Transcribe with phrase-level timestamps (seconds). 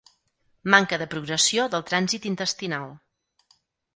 [0.75, 2.87] Manca de progressió del trànsit intestinal.